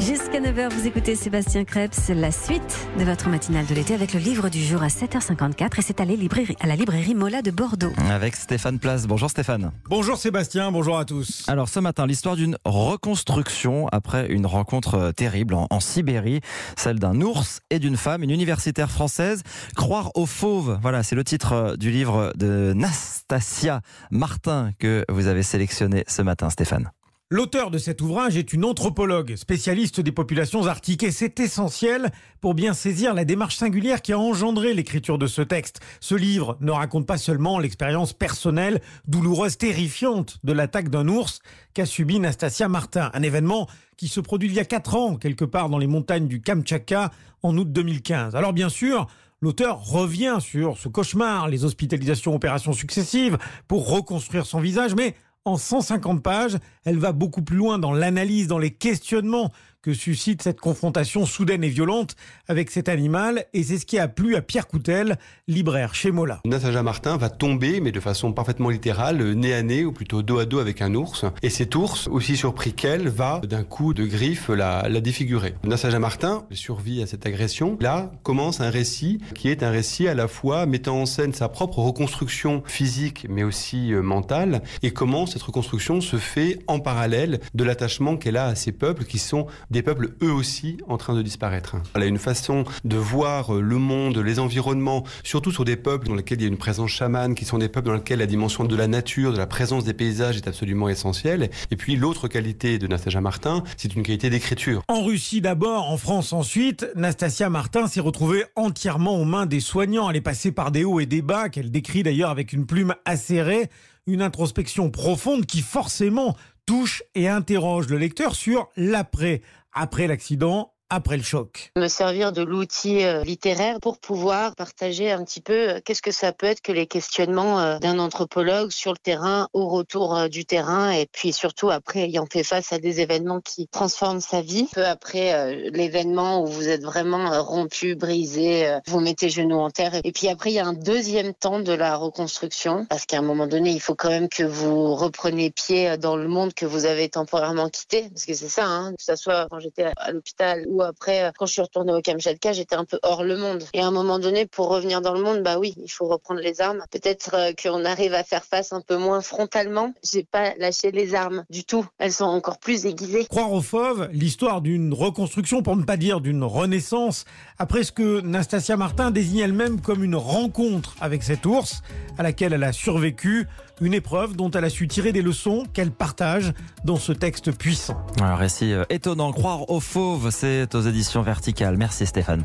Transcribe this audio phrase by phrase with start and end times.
[0.00, 4.20] Jusqu'à 9h, vous écoutez Sébastien Krebs, la suite de votre matinale de l'été avec le
[4.20, 7.92] livre du jour à 7h54 et c'est à, à la librairie Mola de Bordeaux.
[8.10, 9.06] Avec Stéphane Place.
[9.06, 9.72] Bonjour Stéphane.
[9.90, 11.44] Bonjour Sébastien, bonjour à tous.
[11.48, 16.40] Alors ce matin, l'histoire d'une reconstruction après une rencontre euh, terrible en, en Sibérie,
[16.78, 19.42] celle d'un ours et d'une femme, une universitaire française.
[19.76, 25.26] Croire aux fauves, voilà, c'est le titre euh, du livre de Nastasia Martin que vous
[25.26, 26.90] avez sélectionné ce matin Stéphane.
[27.32, 32.10] L'auteur de cet ouvrage est une anthropologue, spécialiste des populations arctiques, et c'est essentiel
[32.40, 35.78] pour bien saisir la démarche singulière qui a engendré l'écriture de ce texte.
[36.00, 41.40] Ce livre ne raconte pas seulement l'expérience personnelle, douloureuse, terrifiante de l'attaque d'un ours
[41.72, 45.44] qu'a subi Nastasia Martin, un événement qui se produit il y a quatre ans, quelque
[45.44, 47.12] part dans les montagnes du Kamtchatka,
[47.44, 48.34] en août 2015.
[48.34, 49.06] Alors bien sûr,
[49.42, 53.38] L'auteur revient sur ce cauchemar, les hospitalisations, opérations successives,
[53.68, 58.46] pour reconstruire son visage, mais en 150 pages, elle va beaucoup plus loin dans l'analyse,
[58.46, 59.50] dans les questionnements
[59.82, 62.14] que suscite cette confrontation soudaine et violente
[62.48, 63.46] avec cet animal.
[63.54, 66.40] Et c'est ce qui a plu à Pierre Coutel, libraire chez Mola.
[66.44, 70.38] Nasaja Martin va tomber, mais de façon parfaitement littérale, nez à nez, ou plutôt dos
[70.38, 71.24] à dos avec un ours.
[71.42, 75.54] Et cet ours, aussi surpris qu'elle, va d'un coup de griffe la, défigurer.
[75.64, 77.78] Nasaja Martin survit à cette agression.
[77.80, 81.48] Là commence un récit qui est un récit à la fois mettant en scène sa
[81.48, 87.40] propre reconstruction physique, mais aussi euh, mentale, et comment cette reconstruction se fait en parallèle
[87.54, 91.14] de l'attachement qu'elle a à ces peuples qui sont des peuples eux aussi en train
[91.14, 91.76] de disparaître.
[91.94, 96.14] Elle a une façon de voir le monde, les environnements, surtout sur des peuples dans
[96.14, 98.64] lesquels il y a une présence chamane, qui sont des peuples dans lesquels la dimension
[98.64, 101.50] de la nature, de la présence des paysages est absolument essentielle.
[101.70, 104.82] Et puis l'autre qualité de Nastasia Martin, c'est une qualité d'écriture.
[104.88, 110.10] En Russie d'abord, en France ensuite, Nastasia Martin s'est retrouvée entièrement aux mains des soignants.
[110.10, 112.94] Elle est passée par des hauts et des bas, qu'elle décrit d'ailleurs avec une plume
[113.04, 113.70] acérée,
[114.06, 119.42] une introspection profonde qui forcément touche et interroge le lecteur sur l'après.
[119.72, 121.70] Après l'accident, après le choc.
[121.76, 126.10] Me servir de l'outil euh, littéraire pour pouvoir partager un petit peu euh, qu'est-ce que
[126.10, 130.44] ça peut être que les questionnements euh, d'un anthropologue sur le terrain, au retour du
[130.44, 134.66] terrain, et puis surtout après ayant fait face à des événements qui transforment sa vie.
[134.72, 139.92] Peu après l'événement où vous êtes vraiment rompu, brisé, vous mettez genoux en terre.
[140.02, 143.22] Et puis après, il y a un deuxième temps de la reconstruction, parce qu'à un
[143.22, 146.84] moment donné, il faut quand même que vous repreniez pied dans le monde que vous
[146.84, 150.64] avez temporairement quitté, parce que c'est ça, hein, que ce soit quand j'étais à l'hôpital
[150.68, 153.64] ou après, euh, quand je suis retournée au Kamchatka, j'étais un peu hors le monde.
[153.74, 156.40] Et à un moment donné, pour revenir dans le monde, bah oui, il faut reprendre
[156.40, 156.82] les armes.
[156.90, 159.92] Peut-être euh, qu'on arrive à faire face un peu moins frontalement.
[160.02, 161.86] J'ai pas lâché les armes du tout.
[161.98, 163.26] Elles sont encore plus aiguisées.
[163.26, 167.24] Croire aux fauves, l'histoire d'une reconstruction, pour ne pas dire d'une renaissance,
[167.58, 171.82] après ce que Nastasia Martin désigne elle-même comme une rencontre avec cet ours,
[172.18, 173.46] à laquelle elle a survécu.
[173.82, 176.52] Une épreuve dont elle a su tirer des leçons qu'elle partage
[176.84, 177.96] dans ce texte puissant.
[178.20, 179.32] Un récit euh, étonnant.
[179.32, 181.76] Croire aux fauves, c'est aux éditions verticales.
[181.76, 182.42] Merci Stéphane